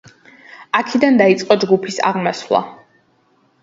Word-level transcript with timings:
აქედან 0.79 1.21
დაიწყო 1.23 1.59
ჯგუფის 1.67 2.03
აღმასვლა. 2.11 2.67